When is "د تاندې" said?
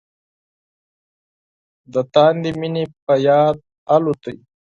1.93-2.49